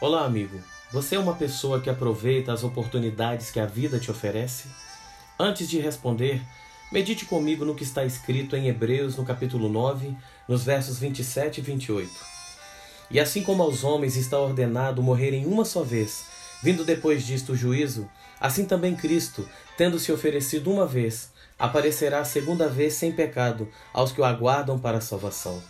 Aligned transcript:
Olá, 0.00 0.24
amigo. 0.24 0.60
Você 0.92 1.16
é 1.16 1.18
uma 1.18 1.34
pessoa 1.34 1.80
que 1.80 1.90
aproveita 1.90 2.52
as 2.52 2.62
oportunidades 2.62 3.50
que 3.50 3.58
a 3.58 3.66
vida 3.66 3.98
te 3.98 4.12
oferece? 4.12 4.68
Antes 5.36 5.68
de 5.68 5.80
responder, 5.80 6.40
medite 6.92 7.24
comigo 7.24 7.64
no 7.64 7.74
que 7.74 7.82
está 7.82 8.04
escrito 8.04 8.54
em 8.54 8.68
Hebreus, 8.68 9.16
no 9.16 9.24
capítulo 9.24 9.68
9, 9.68 10.16
nos 10.46 10.62
versos 10.62 11.00
27 11.00 11.58
e 11.58 11.62
28. 11.62 12.12
E 13.10 13.18
assim 13.18 13.42
como 13.42 13.60
aos 13.60 13.82
homens 13.82 14.14
está 14.14 14.38
ordenado 14.38 15.02
morrerem 15.02 15.44
uma 15.46 15.64
só 15.64 15.82
vez, 15.82 16.26
vindo 16.62 16.84
depois 16.84 17.26
disto 17.26 17.50
o 17.50 17.56
juízo, 17.56 18.08
assim 18.40 18.64
também 18.64 18.94
Cristo, 18.94 19.48
tendo 19.76 19.98
se 19.98 20.12
oferecido 20.12 20.70
uma 20.70 20.86
vez, 20.86 21.32
aparecerá 21.58 22.20
a 22.20 22.24
segunda 22.24 22.68
vez 22.68 22.92
sem 22.92 23.10
pecado 23.10 23.68
aos 23.92 24.12
que 24.12 24.20
o 24.20 24.24
aguardam 24.24 24.78
para 24.78 24.98
a 24.98 25.00
salvação. 25.00 25.60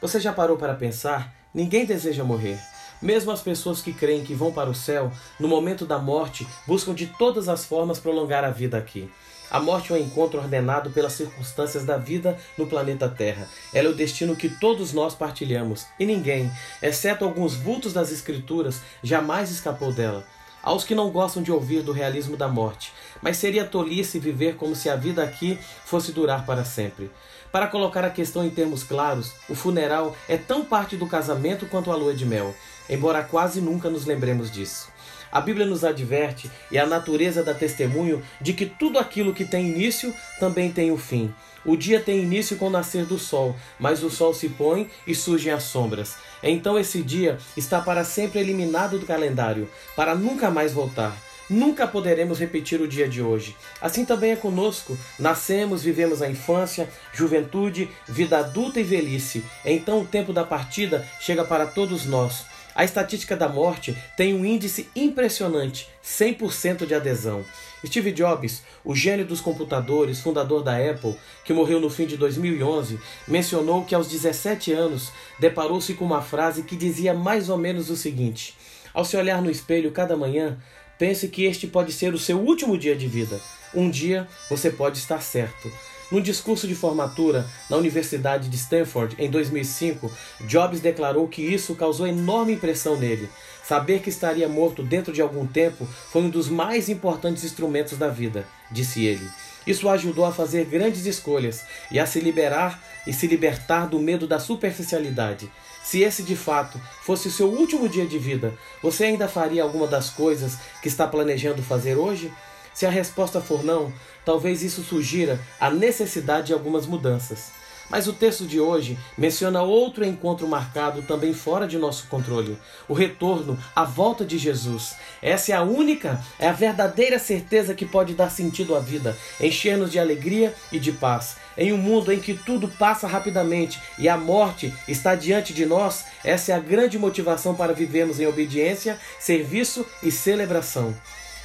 Você 0.00 0.18
já 0.18 0.32
parou 0.32 0.56
para 0.56 0.72
pensar? 0.72 1.34
Ninguém 1.52 1.84
deseja 1.84 2.24
morrer. 2.24 2.58
Mesmo 3.00 3.30
as 3.30 3.40
pessoas 3.40 3.80
que 3.80 3.92
creem 3.92 4.22
que 4.22 4.34
vão 4.34 4.52
para 4.52 4.68
o 4.68 4.74
céu, 4.74 5.10
no 5.38 5.48
momento 5.48 5.86
da 5.86 5.98
morte, 5.98 6.46
buscam 6.66 6.94
de 6.94 7.06
todas 7.06 7.48
as 7.48 7.64
formas 7.64 7.98
prolongar 7.98 8.44
a 8.44 8.50
vida 8.50 8.76
aqui. 8.76 9.10
A 9.50 9.58
morte 9.58 9.92
é 9.92 9.96
um 9.96 9.98
encontro 9.98 10.38
ordenado 10.38 10.90
pelas 10.90 11.14
circunstâncias 11.14 11.84
da 11.84 11.96
vida 11.96 12.38
no 12.56 12.68
planeta 12.68 13.08
Terra. 13.08 13.48
Ela 13.74 13.88
é 13.88 13.90
o 13.90 13.94
destino 13.94 14.36
que 14.36 14.48
todos 14.48 14.92
nós 14.92 15.14
partilhamos, 15.14 15.86
e 15.98 16.06
ninguém, 16.06 16.50
exceto 16.80 17.24
alguns 17.24 17.54
vultos 17.54 17.92
das 17.92 18.12
Escrituras, 18.12 18.80
jamais 19.02 19.50
escapou 19.50 19.92
dela. 19.92 20.24
Aos 20.62 20.84
que 20.84 20.94
não 20.94 21.10
gostam 21.10 21.42
de 21.42 21.50
ouvir 21.50 21.82
do 21.82 21.92
realismo 21.92 22.36
da 22.36 22.46
morte, 22.46 22.92
mas 23.22 23.38
seria 23.38 23.64
tolice 23.64 24.18
viver 24.18 24.56
como 24.56 24.76
se 24.76 24.90
a 24.90 24.96
vida 24.96 25.22
aqui 25.22 25.58
fosse 25.84 26.12
durar 26.12 26.44
para 26.44 26.64
sempre. 26.64 27.10
Para 27.50 27.66
colocar 27.66 28.04
a 28.04 28.10
questão 28.10 28.44
em 28.44 28.50
termos 28.50 28.82
claros, 28.82 29.32
o 29.48 29.54
funeral 29.54 30.14
é 30.28 30.36
tão 30.36 30.64
parte 30.64 30.96
do 30.96 31.06
casamento 31.06 31.66
quanto 31.66 31.90
a 31.90 31.96
lua 31.96 32.14
de 32.14 32.26
mel, 32.26 32.54
embora 32.88 33.24
quase 33.24 33.60
nunca 33.60 33.88
nos 33.88 34.04
lembremos 34.04 34.50
disso. 34.50 34.88
A 35.32 35.40
Bíblia 35.40 35.66
nos 35.66 35.84
adverte, 35.84 36.50
e 36.70 36.78
a 36.78 36.86
natureza 36.86 37.42
dá 37.42 37.54
testemunho, 37.54 38.22
de 38.40 38.52
que 38.52 38.66
tudo 38.66 38.98
aquilo 38.98 39.34
que 39.34 39.44
tem 39.44 39.68
início 39.68 40.14
também 40.38 40.70
tem 40.72 40.90
o 40.90 40.96
fim. 40.96 41.32
O 41.64 41.76
dia 41.76 42.00
tem 42.00 42.20
início 42.20 42.56
com 42.56 42.68
o 42.68 42.70
nascer 42.70 43.04
do 43.04 43.18
sol, 43.18 43.54
mas 43.78 44.02
o 44.02 44.10
sol 44.10 44.32
se 44.32 44.48
põe 44.48 44.88
e 45.06 45.14
surgem 45.14 45.52
as 45.52 45.64
sombras. 45.64 46.16
Então 46.42 46.78
esse 46.78 47.02
dia 47.02 47.38
está 47.56 47.80
para 47.80 48.02
sempre 48.02 48.40
eliminado 48.40 48.98
do 48.98 49.06
calendário, 49.06 49.68
para 49.94 50.14
nunca 50.14 50.50
mais 50.50 50.72
voltar. 50.72 51.14
Nunca 51.50 51.86
poderemos 51.86 52.38
repetir 52.38 52.80
o 52.80 52.86
dia 52.86 53.08
de 53.08 53.20
hoje. 53.20 53.56
Assim 53.80 54.04
também 54.04 54.30
é 54.30 54.36
conosco. 54.36 54.96
Nascemos, 55.18 55.82
vivemos 55.82 56.22
a 56.22 56.30
infância, 56.30 56.88
juventude, 57.12 57.90
vida 58.08 58.38
adulta 58.38 58.78
e 58.78 58.84
velhice. 58.84 59.44
Então 59.64 60.00
o 60.00 60.06
tempo 60.06 60.32
da 60.32 60.44
partida 60.44 61.04
chega 61.18 61.44
para 61.44 61.66
todos 61.66 62.06
nós. 62.06 62.44
A 62.74 62.84
estatística 62.84 63.36
da 63.36 63.48
morte 63.48 63.96
tem 64.16 64.34
um 64.34 64.44
índice 64.44 64.88
impressionante, 64.94 65.88
100% 66.04 66.86
de 66.86 66.94
adesão. 66.94 67.44
Steve 67.84 68.12
Jobs, 68.12 68.62
o 68.84 68.94
gênio 68.94 69.24
dos 69.24 69.40
computadores, 69.40 70.20
fundador 70.20 70.62
da 70.62 70.76
Apple, 70.76 71.16
que 71.44 71.52
morreu 71.52 71.80
no 71.80 71.90
fim 71.90 72.06
de 72.06 72.16
2011, 72.16 72.98
mencionou 73.26 73.84
que 73.84 73.94
aos 73.94 74.08
17 74.08 74.72
anos 74.72 75.10
deparou-se 75.38 75.94
com 75.94 76.04
uma 76.04 76.22
frase 76.22 76.62
que 76.62 76.76
dizia 76.76 77.14
mais 77.14 77.48
ou 77.48 77.56
menos 77.56 77.90
o 77.90 77.96
seguinte: 77.96 78.54
Ao 78.92 79.04
se 79.04 79.16
olhar 79.16 79.42
no 79.42 79.50
espelho 79.50 79.90
cada 79.92 80.16
manhã, 80.16 80.58
Pense 81.00 81.28
que 81.28 81.44
este 81.44 81.66
pode 81.66 81.92
ser 81.92 82.12
o 82.12 82.18
seu 82.18 82.38
último 82.38 82.76
dia 82.76 82.94
de 82.94 83.08
vida. 83.08 83.40
Um 83.74 83.88
dia 83.88 84.28
você 84.50 84.68
pode 84.68 84.98
estar 84.98 85.22
certo. 85.22 85.72
Num 86.10 86.20
discurso 86.20 86.66
de 86.66 86.74
formatura 86.74 87.46
na 87.68 87.76
Universidade 87.76 88.48
de 88.48 88.56
Stanford 88.56 89.14
em 89.18 89.30
2005, 89.30 90.10
Jobs 90.40 90.80
declarou 90.80 91.28
que 91.28 91.42
isso 91.42 91.74
causou 91.76 92.06
enorme 92.06 92.54
impressão 92.54 92.96
nele. 92.96 93.28
Saber 93.62 94.00
que 94.00 94.10
estaria 94.10 94.48
morto 94.48 94.82
dentro 94.82 95.12
de 95.12 95.22
algum 95.22 95.46
tempo 95.46 95.86
foi 96.10 96.22
um 96.22 96.30
dos 96.30 96.48
mais 96.48 96.88
importantes 96.88 97.44
instrumentos 97.44 97.96
da 97.96 98.08
vida, 98.08 98.44
disse 98.72 99.04
ele. 99.04 99.24
Isso 99.64 99.86
o 99.86 99.90
ajudou 99.90 100.24
a 100.24 100.32
fazer 100.32 100.64
grandes 100.64 101.06
escolhas 101.06 101.64
e 101.92 102.00
a 102.00 102.06
se 102.06 102.18
liberar 102.18 102.82
e 103.06 103.12
se 103.12 103.28
libertar 103.28 103.86
do 103.86 104.00
medo 104.00 104.26
da 104.26 104.40
superficialidade. 104.40 105.50
Se 105.84 106.02
esse 106.02 106.22
de 106.22 106.34
fato 106.34 106.80
fosse 107.02 107.28
o 107.28 107.30
seu 107.30 107.48
último 107.48 107.88
dia 107.88 108.06
de 108.06 108.18
vida, 108.18 108.52
você 108.82 109.04
ainda 109.04 109.28
faria 109.28 109.62
alguma 109.62 109.86
das 109.86 110.10
coisas 110.10 110.58
que 110.82 110.88
está 110.88 111.06
planejando 111.06 111.62
fazer 111.62 111.96
hoje? 111.96 112.32
Se 112.80 112.86
a 112.86 112.90
resposta 112.90 113.42
for 113.42 113.62
não, 113.62 113.92
talvez 114.24 114.62
isso 114.62 114.82
sugira 114.82 115.38
a 115.60 115.68
necessidade 115.70 116.46
de 116.46 116.54
algumas 116.54 116.86
mudanças. 116.86 117.50
Mas 117.90 118.08
o 118.08 118.12
texto 118.14 118.46
de 118.46 118.58
hoje 118.58 118.98
menciona 119.18 119.60
outro 119.60 120.02
encontro 120.02 120.48
marcado 120.48 121.02
também 121.02 121.34
fora 121.34 121.68
de 121.68 121.76
nosso 121.76 122.06
controle: 122.06 122.56
o 122.88 122.94
retorno, 122.94 123.58
a 123.76 123.84
volta 123.84 124.24
de 124.24 124.38
Jesus. 124.38 124.96
Essa 125.20 125.52
é 125.52 125.54
a 125.56 125.62
única, 125.62 126.24
é 126.38 126.48
a 126.48 126.54
verdadeira 126.54 127.18
certeza 127.18 127.74
que 127.74 127.84
pode 127.84 128.14
dar 128.14 128.30
sentido 128.30 128.74
à 128.74 128.80
vida, 128.80 129.14
encher-nos 129.38 129.92
de 129.92 129.98
alegria 129.98 130.54
e 130.72 130.78
de 130.78 130.90
paz. 130.90 131.36
Em 131.58 131.74
um 131.74 131.76
mundo 131.76 132.10
em 132.10 132.18
que 132.18 132.32
tudo 132.32 132.66
passa 132.66 133.06
rapidamente 133.06 133.78
e 133.98 134.08
a 134.08 134.16
morte 134.16 134.72
está 134.88 135.14
diante 135.14 135.52
de 135.52 135.66
nós, 135.66 136.06
essa 136.24 136.52
é 136.52 136.54
a 136.54 136.58
grande 136.58 136.98
motivação 136.98 137.54
para 137.54 137.74
vivermos 137.74 138.18
em 138.18 138.26
obediência, 138.26 138.98
serviço 139.18 139.84
e 140.02 140.10
celebração 140.10 140.96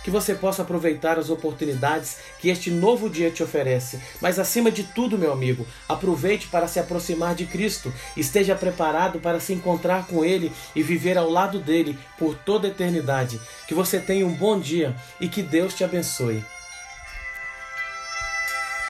que 0.06 0.12
você 0.12 0.36
possa 0.36 0.62
aproveitar 0.62 1.18
as 1.18 1.32
oportunidades 1.32 2.18
que 2.38 2.50
este 2.50 2.70
novo 2.70 3.10
dia 3.10 3.32
te 3.32 3.42
oferece. 3.42 4.00
Mas 4.22 4.38
acima 4.38 4.70
de 4.70 4.84
tudo, 4.84 5.18
meu 5.18 5.34
amigo, 5.34 5.66
aproveite 5.90 6.46
para 6.46 6.68
se 6.68 6.80
aproximar 6.80 7.34
de 7.34 7.48
Cristo, 7.48 7.92
esteja 8.16 8.54
preparado 8.54 9.20
para 9.20 9.40
se 9.40 9.52
encontrar 9.52 10.06
com 10.06 10.24
Ele 10.24 10.52
e 10.76 10.84
viver 10.84 11.18
ao 11.18 11.28
lado 11.28 11.58
dele 11.58 11.98
por 12.20 12.36
toda 12.36 12.68
a 12.68 12.70
eternidade. 12.70 13.42
Que 13.68 13.74
você 13.74 14.00
tenha 14.00 14.28
um 14.28 14.34
bom 14.34 14.60
dia 14.60 14.96
e 15.20 15.28
que 15.28 15.42
Deus 15.42 15.74
te 15.74 15.84
abençoe. 15.84 16.44